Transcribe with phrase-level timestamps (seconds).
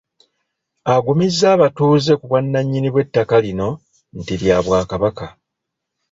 [0.95, 3.69] Agumizza abatuuze ku bwannannyini bw'ettaka lino
[4.19, 5.25] nti lya Bwakabaka.